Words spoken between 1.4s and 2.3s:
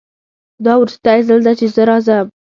ده چې زه راځم